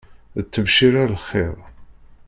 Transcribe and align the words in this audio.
D 0.41 0.43
ttebcira 0.45 1.01
l-lxiṛ. 1.11 1.57